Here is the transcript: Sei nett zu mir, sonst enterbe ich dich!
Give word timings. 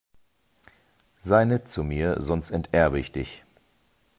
Sei 1.21 1.45
nett 1.45 1.69
zu 1.69 1.83
mir, 1.83 2.19
sonst 2.23 2.49
enterbe 2.49 2.99
ich 2.99 3.11
dich! 3.11 3.43